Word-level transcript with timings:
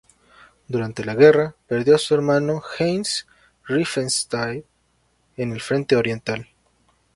Durante 0.67 1.05
la 1.05 1.13
guerra, 1.13 1.53
perdió 1.67 1.93
a 1.93 1.99
su 1.99 2.15
hermano 2.15 2.63
Heinz 2.79 3.27
Riefenstahl 3.67 4.65
en 5.37 5.51
el 5.51 5.61
frente 5.61 5.95
oriental. 5.95 6.49